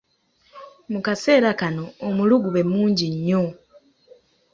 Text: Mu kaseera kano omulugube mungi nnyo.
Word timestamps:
Mu 0.91 0.99
kaseera 1.05 1.49
kano 1.59 1.83
omulugube 2.07 2.61
mungi 2.71 3.05
nnyo. 3.13 3.43